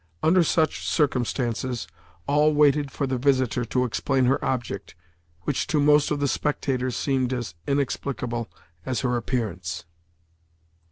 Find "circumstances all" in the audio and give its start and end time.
0.89-2.55